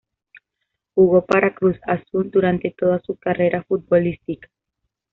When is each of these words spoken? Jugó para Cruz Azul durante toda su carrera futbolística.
Jugó 0.95 1.25
para 1.27 1.53
Cruz 1.53 1.77
Azul 1.85 2.31
durante 2.31 2.71
toda 2.75 2.99
su 3.05 3.17
carrera 3.17 3.61
futbolística. 3.61 4.49